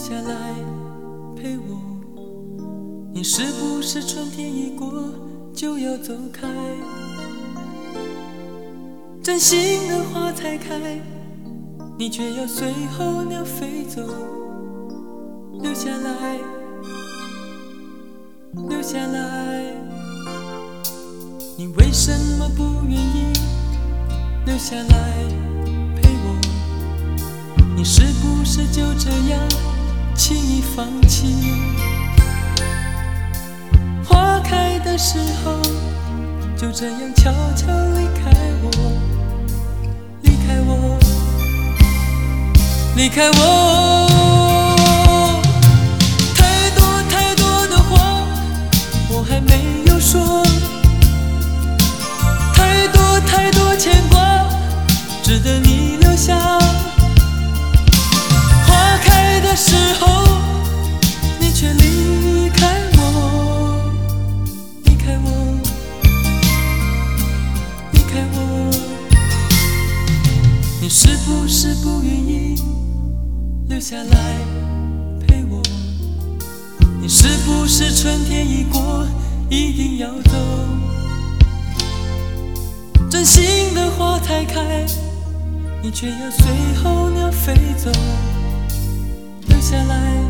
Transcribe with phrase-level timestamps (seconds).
[0.00, 0.54] 下来
[1.36, 1.78] 陪我？
[3.12, 4.90] 你是不是春天一过
[5.54, 6.48] 就要走开？
[9.22, 10.98] 真心的花才开，
[11.98, 14.00] 你却要随候鸟飞走。
[15.60, 16.38] 留下来，
[18.70, 19.74] 留下来，
[21.58, 23.34] 你为什么不愿意
[24.46, 25.14] 留下来
[25.94, 26.40] 陪我？
[27.76, 29.38] 你是不是就这样
[30.20, 31.34] 轻易放弃？
[34.04, 35.62] 花开的时候，
[36.54, 38.30] 就这样悄悄离开
[38.62, 38.70] 我，
[40.20, 40.98] 离开我，
[42.96, 43.99] 离开我。
[71.52, 72.54] 是不愿意
[73.68, 74.38] 留下来
[75.26, 75.60] 陪我？
[77.02, 79.04] 你是不是春天一过
[79.50, 80.30] 一定要走？
[83.10, 84.86] 真心的花才开，
[85.82, 86.46] 你却要随
[86.84, 87.90] 候鸟飞走。
[89.48, 90.22] 留下来，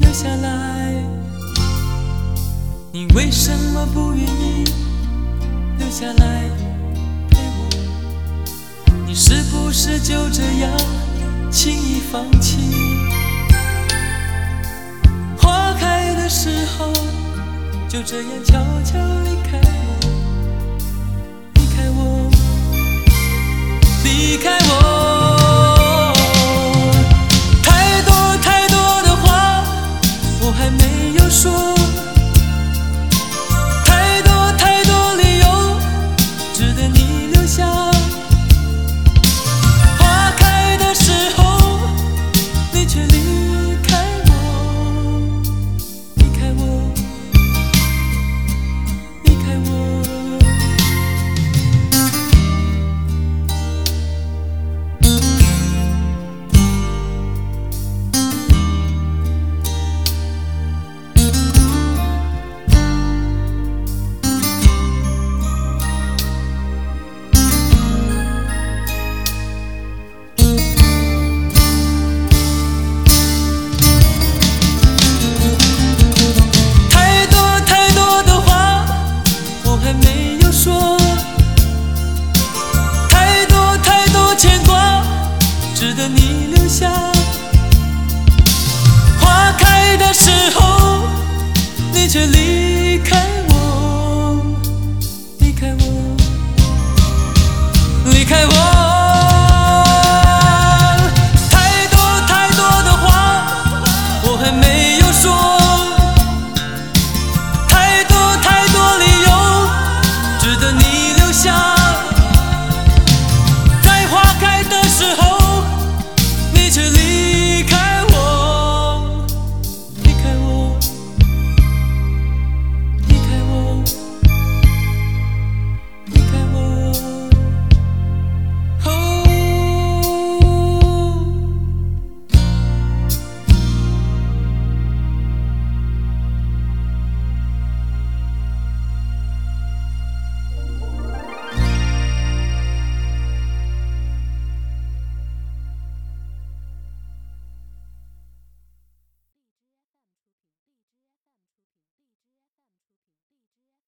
[0.00, 0.94] 留下来，
[2.92, 4.64] 你为什么不愿意
[5.78, 6.45] 留下来
[9.78, 10.70] 是不是就这样
[11.50, 12.56] 轻易放弃？
[15.36, 16.90] 花开的时候，
[17.86, 19.60] 就这样悄悄离开
[20.00, 20.05] 我，